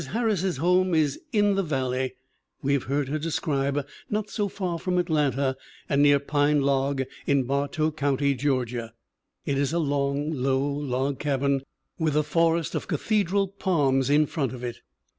[0.03, 2.15] Harris's home is in the "valley"
[2.63, 5.55] we have heard her describe, not so far from Atlanta
[5.87, 8.93] and near Pine Log, in Bartow county, Georgia.
[9.45, 11.61] It is a long, low log cabin
[11.99, 14.79] with a forest of cathedral palms in front of it.